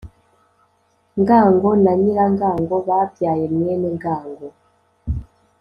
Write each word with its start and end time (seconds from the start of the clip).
ngango 1.19 1.69
na 1.83 1.91
nyirangango 2.01 2.75
babyaye 2.87 3.45
mwenengango 3.55 4.47